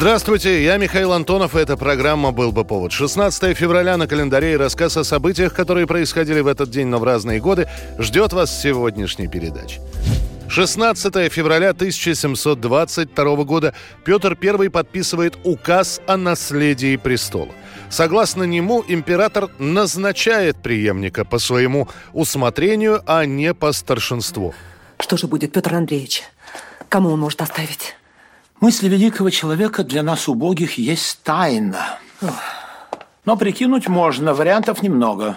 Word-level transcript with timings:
Здравствуйте, 0.00 0.64
я 0.64 0.78
Михаил 0.78 1.12
Антонов, 1.12 1.54
и 1.54 1.58
эта 1.58 1.76
программа 1.76 2.32
«Был 2.32 2.52
бы 2.52 2.64
повод». 2.64 2.90
16 2.90 3.54
февраля 3.54 3.98
на 3.98 4.06
календаре 4.06 4.54
и 4.54 4.56
рассказ 4.56 4.96
о 4.96 5.04
событиях, 5.04 5.52
которые 5.52 5.86
происходили 5.86 6.40
в 6.40 6.46
этот 6.46 6.70
день, 6.70 6.86
но 6.86 6.98
в 6.98 7.04
разные 7.04 7.38
годы, 7.38 7.68
ждет 7.98 8.32
вас 8.32 8.48
в 8.48 8.62
сегодняшней 8.62 9.28
передаче. 9.28 9.82
16 10.48 11.30
февраля 11.30 11.68
1722 11.72 13.44
года 13.44 13.74
Петр 14.02 14.38
I 14.42 14.70
подписывает 14.70 15.36
указ 15.44 16.00
о 16.06 16.16
наследии 16.16 16.96
престола. 16.96 17.50
Согласно 17.90 18.44
нему, 18.44 18.82
император 18.88 19.50
назначает 19.58 20.62
преемника 20.62 21.26
по 21.26 21.38
своему 21.38 21.88
усмотрению, 22.14 23.02
а 23.04 23.26
не 23.26 23.52
по 23.52 23.70
старшинству. 23.72 24.54
Что 24.98 25.18
же 25.18 25.26
будет, 25.26 25.52
Петр 25.52 25.74
Андреевич? 25.74 26.22
Кому 26.88 27.10
он 27.10 27.20
может 27.20 27.42
оставить? 27.42 27.96
Мысли 28.60 28.88
великого 28.88 29.30
человека 29.30 29.84
для 29.84 30.02
нас, 30.02 30.28
убогих, 30.28 30.76
есть 30.76 31.20
тайна. 31.22 31.98
Но 33.24 33.36
прикинуть 33.36 33.88
можно, 33.88 34.34
вариантов 34.34 34.82
немного. 34.82 35.36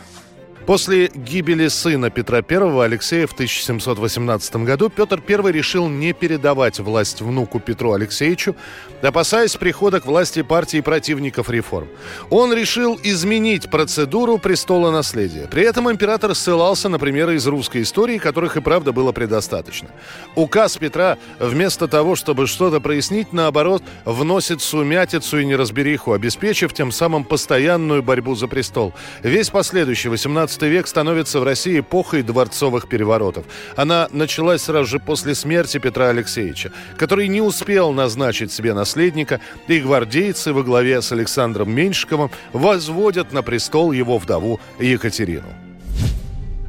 После 0.65 1.11
гибели 1.13 1.67
сына 1.67 2.09
Петра 2.09 2.37
I 2.37 2.85
Алексея 2.85 3.27
в 3.27 3.33
1718 3.33 4.55
году 4.57 4.89
Петр 4.89 5.21
I 5.27 5.51
решил 5.51 5.89
не 5.89 6.13
передавать 6.13 6.79
власть 6.79 7.21
внуку 7.21 7.59
Петру 7.59 7.91
Алексеевичу, 7.91 8.55
опасаясь 9.01 9.57
прихода 9.57 9.99
к 9.99 10.05
власти 10.05 10.41
партии 10.41 10.79
противников 10.79 11.49
реформ. 11.49 11.89
Он 12.29 12.53
решил 12.53 12.97
изменить 13.03 13.69
процедуру 13.69 14.37
престола 14.37 14.89
наследия. 14.91 15.49
При 15.51 15.63
этом 15.63 15.91
император 15.91 16.33
ссылался 16.33 16.87
на 16.87 16.97
примеры 16.97 17.35
из 17.35 17.45
русской 17.45 17.81
истории, 17.81 18.17
которых 18.17 18.55
и 18.55 18.61
правда 18.61 18.93
было 18.93 19.11
предостаточно. 19.11 19.89
Указ 20.35 20.77
Петра, 20.77 21.17
вместо 21.39 21.89
того, 21.89 22.15
чтобы 22.15 22.47
что-то 22.47 22.79
прояснить, 22.79 23.33
наоборот, 23.33 23.83
вносит 24.05 24.61
сумятицу 24.61 25.39
и 25.39 25.45
неразбериху, 25.45 26.13
обеспечив 26.13 26.73
тем 26.73 26.93
самым 26.93 27.25
постоянную 27.25 28.01
борьбу 28.01 28.35
за 28.35 28.47
престол. 28.47 28.93
Весь 29.23 29.49
последующий 29.49 30.09
18 30.09 30.52
век 30.61 30.87
становится 30.87 31.39
в 31.39 31.43
России 31.43 31.79
эпохой 31.79 32.21
дворцовых 32.21 32.87
переворотов. 32.87 33.45
Она 33.75 34.07
началась 34.11 34.63
сразу 34.63 34.85
же 34.85 34.99
после 34.99 35.35
смерти 35.35 35.77
Петра 35.77 36.09
Алексеевича, 36.09 36.71
который 36.97 37.27
не 37.27 37.41
успел 37.41 37.91
назначить 37.91 38.51
себе 38.51 38.73
наследника, 38.73 39.39
и 39.67 39.79
гвардейцы 39.79 40.53
во 40.53 40.63
главе 40.63 41.01
с 41.01 41.11
Александром 41.11 41.71
Меньшиковым 41.71 42.31
возводят 42.53 43.33
на 43.33 43.41
престол 43.41 43.91
его 43.91 44.17
вдову 44.17 44.59
Екатерину. 44.79 45.47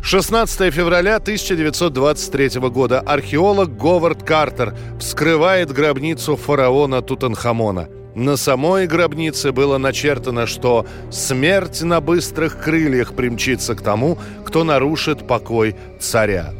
16 0.02 0.72
февраля 0.72 1.16
1923 1.16 2.60
года 2.68 3.00
археолог 3.00 3.74
Говард 3.74 4.22
Картер 4.22 4.74
вскрывает 5.00 5.72
гробницу 5.72 6.36
фараона 6.36 7.00
Тутанхамона. 7.00 7.88
На 8.14 8.36
самой 8.36 8.86
гробнице 8.86 9.50
было 9.50 9.76
начертано, 9.78 10.46
что 10.46 10.86
смерть 11.10 11.82
на 11.82 12.00
быстрых 12.00 12.62
крыльях 12.62 13.14
примчится 13.14 13.74
к 13.74 13.82
тому, 13.82 14.18
кто 14.44 14.62
нарушит 14.62 15.26
покой 15.26 15.74
царя. 15.98 16.52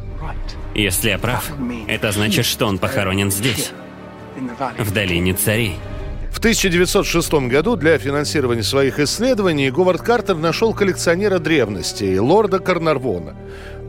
Если 0.74 1.10
я 1.10 1.18
прав, 1.18 1.52
это 1.86 2.10
значит, 2.10 2.44
что 2.44 2.66
он 2.66 2.78
похоронен 2.78 3.30
здесь, 3.30 3.70
в 4.78 4.92
долине 4.92 5.34
царей. 5.34 5.76
В 6.32 6.38
1906 6.38 7.32
году 7.48 7.76
для 7.76 7.96
финансирования 7.96 8.64
своих 8.64 8.98
исследований 8.98 9.70
Говард 9.70 10.02
Картер 10.02 10.34
нашел 10.34 10.74
коллекционера 10.74 11.38
древностей, 11.38 12.18
лорда 12.18 12.58
Карнарвона. 12.58 13.36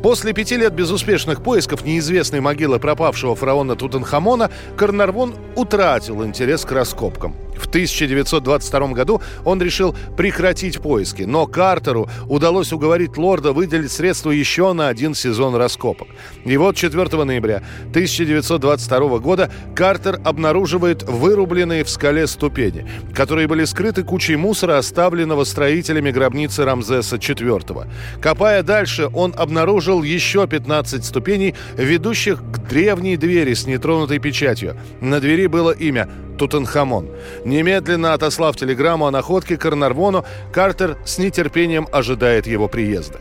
После 0.04 0.32
пяти 0.32 0.56
лет 0.56 0.74
безуспешных 0.74 1.42
поисков 1.42 1.84
неизвестной 1.84 2.42
могилы 2.42 2.78
пропавшего 2.78 3.36
фараона 3.36 3.76
Тутанхамона 3.76 4.52
Карнарвон 4.78 5.34
утратил 5.56 6.24
интерес 6.24 6.64
к 6.64 6.72
раскопкам. 6.72 7.36
В 7.58 7.68
1922 7.68 8.88
году 8.90 9.22
он 9.44 9.62
решил 9.62 9.96
прекратить 10.18 10.80
поиски, 10.80 11.24
но 11.24 11.48
Картеру 11.48 12.10
удалось 12.28 12.74
уговорить 12.74 13.18
лорда 13.18 13.54
выделить 13.54 13.92
средства 13.92 14.32
еще 14.32 14.74
на 14.74 14.88
один 14.88 15.16
сезон 15.16 15.56
раскопок. 15.56 16.08
И 16.44 16.58
вот 16.58 16.76
4 16.76 17.24
ноября 17.24 17.64
1922 17.90 19.20
года 19.20 19.52
Картер 19.76 20.20
обнаруживает 20.24 21.04
вырубленные 21.04 21.84
в 21.84 21.90
скале 21.90 22.28
ступени, 22.28 22.88
которые 23.14 23.48
были 23.48 23.66
скрыты 23.66 24.04
кучей 24.04 24.36
мусора, 24.36 24.78
оставленного 24.78 25.44
строителями 25.44 26.12
гробницы 26.12 26.66
Рамзеса 26.66 27.16
IV. 27.16 27.88
Копая 28.22 28.64
дальше, 28.64 29.10
он 29.14 29.34
обнаружил 29.38 30.04
еще 30.04 30.48
15 30.48 31.04
ступеней, 31.06 31.56
ведущих 31.76 32.40
к 32.52 32.65
древней 32.68 33.18
двери 33.18 33.54
с 33.54 33.66
нетронутой 33.66 34.20
печатью. 34.20 34.76
На 35.02 35.20
двери 35.20 35.48
было 35.48 35.72
имя 35.72 36.10
Тутанхамон. 36.38 37.10
Немедленно 37.46 38.14
отослав 38.14 38.56
телеграмму 38.56 39.08
о 39.08 39.12
находке 39.12 39.58
Карнарвону, 39.58 40.26
Картер 40.52 40.98
с 41.06 41.18
нетерпением 41.18 41.88
ожидает 41.92 42.48
его 42.48 42.68
приезда. 42.68 43.20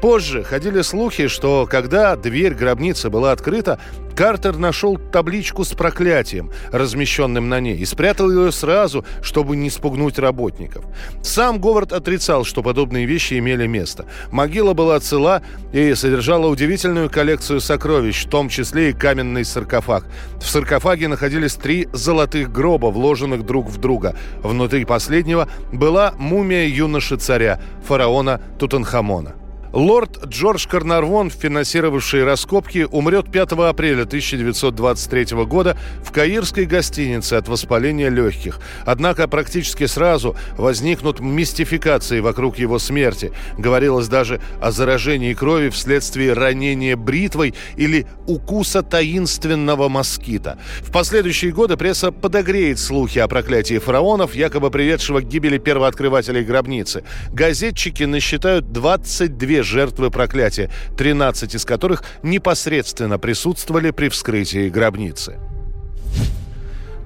Позже 0.00 0.42
ходили 0.42 0.80
слухи, 0.82 1.28
что 1.28 1.66
когда 1.70 2.16
дверь 2.16 2.54
гробницы 2.54 3.10
была 3.10 3.32
открыта, 3.32 3.78
Картер 4.20 4.58
нашел 4.58 4.98
табличку 4.98 5.64
с 5.64 5.72
проклятием, 5.72 6.50
размещенным 6.72 7.48
на 7.48 7.58
ней, 7.58 7.76
и 7.76 7.86
спрятал 7.86 8.30
ее 8.30 8.52
сразу, 8.52 9.02
чтобы 9.22 9.56
не 9.56 9.70
спугнуть 9.70 10.18
работников. 10.18 10.84
Сам 11.22 11.58
Говард 11.58 11.94
отрицал, 11.94 12.44
что 12.44 12.62
подобные 12.62 13.06
вещи 13.06 13.38
имели 13.38 13.66
место. 13.66 14.04
Могила 14.30 14.74
была 14.74 15.00
цела 15.00 15.40
и 15.72 15.94
содержала 15.94 16.48
удивительную 16.48 17.08
коллекцию 17.08 17.60
сокровищ, 17.60 18.26
в 18.26 18.28
том 18.28 18.50
числе 18.50 18.90
и 18.90 18.92
каменный 18.92 19.44
саркофаг. 19.44 20.04
В 20.38 20.46
саркофаге 20.46 21.08
находились 21.08 21.54
три 21.54 21.88
золотых 21.94 22.52
гроба, 22.52 22.88
вложенных 22.88 23.46
друг 23.46 23.68
в 23.68 23.78
друга. 23.78 24.14
Внутри 24.42 24.84
последнего 24.84 25.48
была 25.72 26.12
мумия 26.18 26.66
юноши-царя, 26.66 27.58
фараона 27.86 28.40
Тутанхамона. 28.58 29.39
Лорд 29.72 30.24
Джордж 30.26 30.66
Карнарвон, 30.66 31.30
финансировавший 31.30 32.24
раскопки, 32.24 32.88
умрет 32.90 33.30
5 33.30 33.52
апреля 33.52 34.02
1923 34.02 35.44
года 35.44 35.76
в 36.04 36.10
каирской 36.10 36.64
гостинице 36.64 37.34
от 37.34 37.46
воспаления 37.46 38.08
легких. 38.08 38.58
Однако 38.84 39.28
практически 39.28 39.86
сразу 39.86 40.34
возникнут 40.58 41.20
мистификации 41.20 42.18
вокруг 42.18 42.58
его 42.58 42.80
смерти. 42.80 43.32
Говорилось 43.58 44.08
даже 44.08 44.40
о 44.60 44.72
заражении 44.72 45.34
крови 45.34 45.68
вследствие 45.68 46.32
ранения 46.32 46.96
бритвой 46.96 47.54
или 47.76 48.06
укуса 48.26 48.82
таинственного 48.82 49.88
москита. 49.88 50.58
В 50.80 50.90
последующие 50.90 51.52
годы 51.52 51.76
пресса 51.76 52.10
подогреет 52.10 52.80
слухи 52.80 53.20
о 53.20 53.28
проклятии 53.28 53.78
фараонов, 53.78 54.34
якобы 54.34 54.72
приведшего 54.72 55.20
к 55.20 55.28
гибели 55.28 55.58
первооткрывателей 55.58 56.42
гробницы. 56.42 57.04
Газетчики 57.32 58.02
насчитают 58.02 58.72
22 58.72 59.59
жертвы 59.62 60.10
проклятия, 60.10 60.70
13 60.96 61.54
из 61.54 61.64
которых 61.64 62.04
непосредственно 62.22 63.18
присутствовали 63.18 63.90
при 63.90 64.08
вскрытии 64.08 64.68
гробницы. 64.68 65.38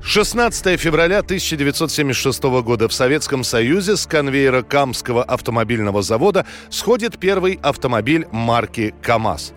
16 0.03 0.79
февраля 0.79 1.21
1976 1.21 2.43
года 2.63 2.89
в 2.89 2.93
Советском 2.93 3.43
Союзе 3.43 3.97
с 3.97 4.07
конвейера 4.07 4.63
Камского 4.63 5.25
автомобильного 5.25 6.03
завода 6.03 6.45
сходит 6.69 7.19
первый 7.19 7.59
автомобиль 7.63 8.27
марки 8.31 8.95
КАМАЗ. 9.01 9.55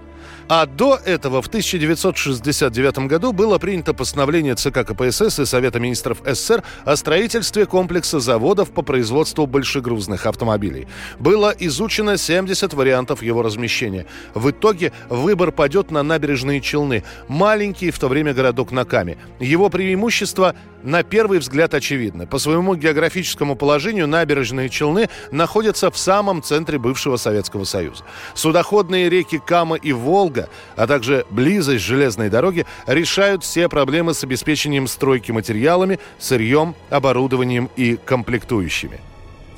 А 0.50 0.66
до 0.66 0.98
этого, 1.04 1.42
в 1.42 1.48
1969 1.48 3.00
году, 3.00 3.34
было 3.34 3.58
принято 3.58 3.94
постановление 3.94 4.56
ЦК 4.56 4.86
КПСС 4.86 5.40
и 5.40 5.46
Совета 5.46 5.80
министров 5.80 6.22
СССР 6.26 6.64
о 6.86 6.96
строительстве 6.96 7.66
комплекса 7.66 8.22
заводов 8.22 8.72
по 8.72 8.82
производству 8.82 9.46
большегрузных 9.46 10.26
автомобилей. 10.26 10.88
Было 11.20 11.54
изучено 11.60 12.16
70 12.16 12.74
вариантов 12.74 13.22
его 13.22 13.42
размещения. 13.42 14.06
В 14.34 14.52
итоге 14.52 14.94
выбор 15.10 15.52
падет 15.52 15.92
на 15.92 16.02
набережные 16.02 16.62
Челны, 16.62 17.04
маленький 17.28 17.92
в 17.92 18.00
то 18.00 18.08
время 18.08 18.34
городок 18.34 18.72
на 18.72 18.86
Каме. 18.86 19.18
Его 19.42 19.70
преимущество 19.70 20.56
на 20.84 21.04
первый 21.04 21.40
взгляд 21.40 21.74
очевидно. 21.74 22.26
По 22.28 22.38
своему 22.38 22.76
географическому 22.76 23.56
положению 23.56 24.08
набережные 24.08 24.70
Челны 24.70 25.10
находятся 25.32 25.92
в 25.92 25.98
самом 25.98 26.42
центре 26.42 26.78
бывшего 26.78 27.18
Советского 27.18 27.64
Союза. 27.64 28.04
Судоходные 28.34 29.10
реки 29.10 29.42
Кама 29.46 29.76
и 29.76 29.94
Волга, 29.94 30.50
а 30.76 30.88
также 30.88 31.26
близость 31.30 31.84
железной 31.84 32.30
дороги 32.30 32.66
решают 32.86 33.44
все 33.44 33.70
проблемы 33.70 34.14
с 34.14 34.24
обеспечением 34.24 34.88
стройки 34.88 35.32
материалами, 35.32 36.00
сырьем, 36.20 36.76
оборудованием 36.90 37.70
и 37.76 37.98
комплектующими. 38.04 39.00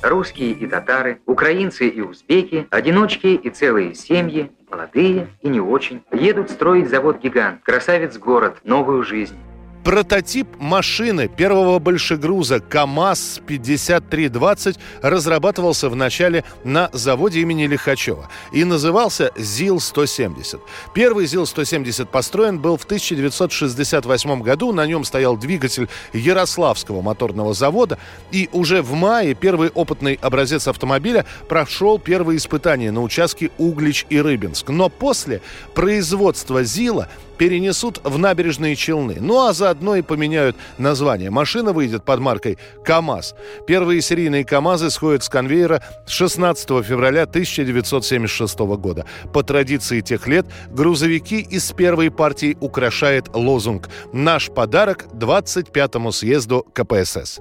Русские 0.02 0.52
и 0.52 0.66
татары, 0.66 1.20
украинцы 1.26 1.86
и 1.86 2.00
узбеки, 2.00 2.66
одиночки 2.70 3.26
и 3.26 3.50
целые 3.50 3.94
семьи, 3.94 4.50
молодые 4.70 5.28
и 5.42 5.48
не 5.48 5.60
очень, 5.60 6.02
едут 6.10 6.50
строить 6.50 6.88
завод-гигант, 6.88 7.62
красавец-город, 7.62 8.60
новую 8.64 9.02
жизнь. 9.02 9.36
Прототип 9.84 10.48
машины 10.58 11.28
первого 11.28 11.78
большегруза 11.78 12.60
КАМАЗ-5320 12.60 14.78
разрабатывался 15.00 15.88
в 15.88 15.96
начале 15.96 16.44
на 16.64 16.90
заводе 16.92 17.40
имени 17.40 17.66
Лихачева 17.66 18.28
и 18.52 18.64
назывался 18.64 19.30
ЗИЛ-170. 19.36 20.60
Первый 20.92 21.24
ЗИЛ-170 21.26 22.04
построен 22.06 22.58
был 22.58 22.76
в 22.76 22.84
1968 22.84 24.42
году. 24.42 24.72
На 24.72 24.84
нем 24.86 25.04
стоял 25.04 25.38
двигатель 25.38 25.88
Ярославского 26.12 27.00
моторного 27.00 27.54
завода. 27.54 27.96
И 28.30 28.50
уже 28.52 28.82
в 28.82 28.92
мае 28.92 29.34
первый 29.34 29.70
опытный 29.70 30.18
образец 30.20 30.68
автомобиля 30.68 31.24
прошел 31.48 31.98
первые 31.98 32.36
испытания 32.36 32.90
на 32.90 33.00
участке 33.02 33.50
Углич 33.56 34.04
и 34.10 34.20
Рыбинск. 34.20 34.68
Но 34.68 34.90
после 34.90 35.40
производства 35.74 36.62
ЗИЛа 36.62 37.08
перенесут 37.40 38.02
в 38.04 38.18
набережные 38.18 38.76
Челны. 38.76 39.16
Ну 39.18 39.46
а 39.46 39.54
заодно 39.70 39.94
и 39.96 40.02
поменяют 40.02 40.56
название. 40.78 41.30
Машина 41.30 41.72
выйдет 41.72 42.04
под 42.04 42.20
маркой 42.20 42.58
КАМАЗ. 42.84 43.34
Первые 43.66 44.02
серийные 44.02 44.44
КАМАЗы 44.44 44.90
сходят 44.90 45.22
с 45.22 45.28
конвейера 45.28 45.80
16 46.06 46.84
февраля 46.84 47.22
1976 47.22 48.58
года. 48.58 49.06
По 49.32 49.42
традиции 49.44 50.00
тех 50.00 50.26
лет 50.26 50.46
грузовики 50.70 51.40
из 51.40 51.70
первой 51.72 52.10
партии 52.10 52.56
украшает 52.60 53.28
лозунг 53.32 53.88
«Наш 54.12 54.50
подарок 54.50 55.06
25-му 55.12 56.10
съезду 56.10 56.66
КПСС». 56.72 57.40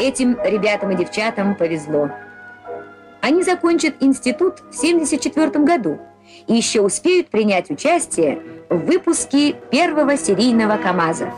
Этим 0.00 0.38
ребятам 0.42 0.90
и 0.92 0.96
девчатам 0.96 1.56
повезло. 1.56 2.10
Они 3.20 3.42
закончат 3.42 3.94
институт 4.00 4.60
в 4.70 4.78
1974 4.78 5.64
году 5.64 5.98
и 6.46 6.54
еще 6.54 6.80
успеют 6.80 7.28
принять 7.28 7.70
участие 7.70 8.40
в 8.70 8.78
выпуске 8.78 9.54
первого 9.70 10.16
серийного 10.16 10.76
КАМАЗа. 10.76 11.30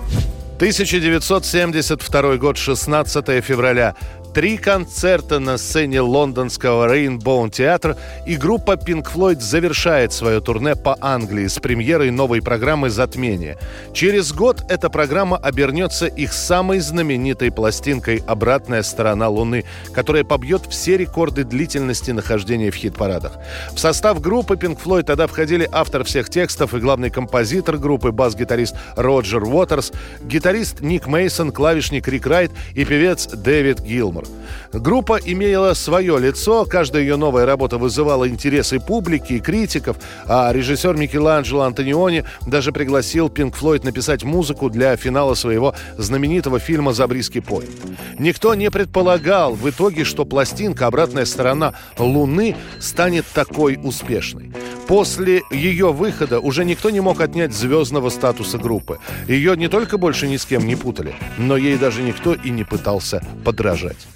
1972 0.58 2.38
год, 2.38 2.56
16 2.56 3.40
февраля. 3.40 3.94
Три 4.38 4.56
концерта 4.56 5.40
на 5.40 5.58
сцене 5.58 6.00
лондонского 6.00 6.94
Rainbow 6.94 7.50
театра 7.50 7.96
и 8.24 8.36
группа 8.36 8.76
Pink 8.76 9.12
Floyd 9.12 9.40
завершает 9.40 10.12
свое 10.12 10.40
турне 10.40 10.76
по 10.76 10.96
Англии 11.00 11.48
с 11.48 11.58
премьерой 11.58 12.12
новой 12.12 12.40
программы 12.40 12.88
«Затмение». 12.88 13.58
Через 13.92 14.32
год 14.32 14.62
эта 14.68 14.90
программа 14.90 15.38
обернется 15.38 16.06
их 16.06 16.32
самой 16.32 16.78
знаменитой 16.78 17.50
пластинкой 17.50 18.22
«Обратная 18.28 18.84
сторона 18.84 19.28
Луны», 19.28 19.64
которая 19.92 20.22
побьет 20.22 20.66
все 20.70 20.96
рекорды 20.96 21.42
длительности 21.42 22.12
нахождения 22.12 22.70
в 22.70 22.76
хит-парадах. 22.76 23.32
В 23.72 23.78
состав 23.80 24.20
группы 24.20 24.54
Pink 24.54 24.78
Floyd 24.80 25.02
тогда 25.02 25.26
входили 25.26 25.68
автор 25.72 26.04
всех 26.04 26.30
текстов 26.30 26.74
и 26.74 26.78
главный 26.78 27.10
композитор 27.10 27.76
группы, 27.76 28.12
бас-гитарист 28.12 28.76
Роджер 28.94 29.42
Уотерс, 29.42 29.90
гитарист 30.22 30.80
Ник 30.80 31.08
Мейсон, 31.08 31.50
клавишник 31.50 32.06
Рик 32.06 32.24
Райт 32.28 32.52
и 32.76 32.84
певец 32.84 33.26
Дэвид 33.26 33.80
Гилмор. 33.80 34.27
Группа 34.72 35.18
имела 35.24 35.74
свое 35.74 36.18
лицо, 36.18 36.64
каждая 36.64 37.02
ее 37.02 37.16
новая 37.16 37.46
работа 37.46 37.78
вызывала 37.78 38.28
интересы 38.28 38.78
публики 38.80 39.34
и 39.34 39.40
критиков, 39.40 39.96
а 40.26 40.52
режиссер 40.52 40.96
Микеланджело 40.96 41.62
Антониони 41.62 42.24
даже 42.46 42.72
пригласил 42.72 43.30
Пинк 43.30 43.56
Флойд 43.56 43.84
написать 43.84 44.24
музыку 44.24 44.68
для 44.68 44.96
финала 44.96 45.34
своего 45.34 45.74
знаменитого 45.96 46.58
фильма 46.58 46.92
«Забриский 46.92 47.40
поезд». 47.40 47.70
Никто 48.18 48.54
не 48.54 48.70
предполагал 48.70 49.54
в 49.54 49.68
итоге, 49.68 50.04
что 50.04 50.24
пластинка 50.24 50.86
«Обратная 50.86 51.24
сторона 51.24 51.74
Луны» 51.98 52.56
станет 52.78 53.24
такой 53.32 53.78
успешной. 53.82 54.52
После 54.88 55.42
ее 55.50 55.92
выхода 55.92 56.40
уже 56.40 56.64
никто 56.64 56.88
не 56.88 57.00
мог 57.00 57.20
отнять 57.20 57.52
звездного 57.52 58.08
статуса 58.08 58.56
группы. 58.56 58.98
Ее 59.28 59.54
не 59.54 59.68
только 59.68 59.98
больше 59.98 60.26
ни 60.26 60.38
с 60.38 60.46
кем 60.46 60.66
не 60.66 60.76
путали, 60.76 61.14
но 61.36 61.58
ей 61.58 61.76
даже 61.76 62.02
никто 62.02 62.32
и 62.32 62.48
не 62.48 62.64
пытался 62.64 63.22
подражать. 63.44 64.08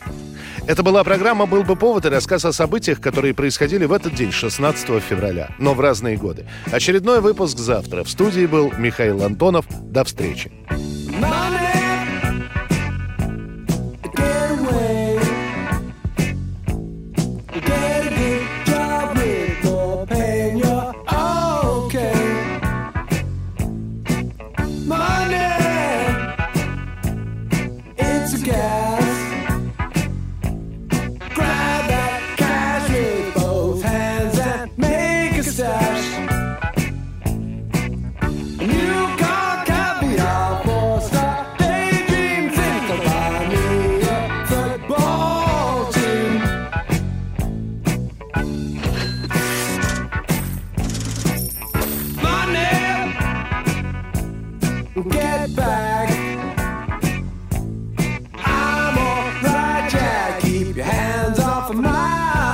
Это 0.66 0.82
была 0.82 1.04
программа 1.04 1.44
«Был 1.44 1.62
бы 1.62 1.76
повод» 1.76 2.06
и 2.06 2.08
рассказ 2.08 2.46
о 2.46 2.52
событиях, 2.52 3.00
которые 3.00 3.34
происходили 3.34 3.84
в 3.84 3.92
этот 3.92 4.14
день, 4.14 4.32
16 4.32 5.02
февраля, 5.02 5.50
но 5.58 5.74
в 5.74 5.80
разные 5.80 6.16
годы. 6.16 6.46
Очередной 6.70 7.20
выпуск 7.20 7.58
завтра. 7.58 8.02
В 8.02 8.08
студии 8.08 8.46
был 8.46 8.72
Михаил 8.78 9.22
Антонов. 9.24 9.66
До 9.90 10.04
встречи. 10.04 10.52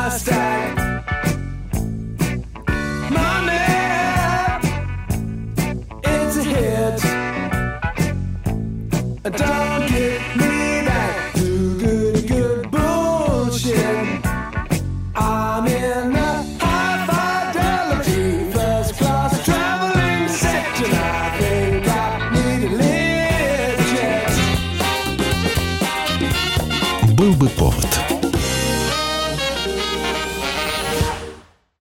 My 0.08 0.16
stack. 0.16 0.76
Money, 3.10 3.66
it's 6.02 6.36
a 6.36 6.44
hit. 6.44 7.00
Don't 9.22 9.36
get 9.36 9.67